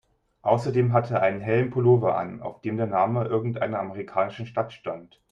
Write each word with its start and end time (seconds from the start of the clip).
Außerdem 0.41 0.93
hatte 0.93 1.13
er 1.13 1.21
einen 1.21 1.41
hellen 1.41 1.69
Pullover 1.69 2.17
an, 2.17 2.41
auf 2.41 2.59
dem 2.61 2.75
der 2.77 2.87
Name 2.87 3.25
irgendeiner 3.25 3.77
amerikanischen 3.77 4.47
Stadt 4.47 4.73
stand. 4.73 5.21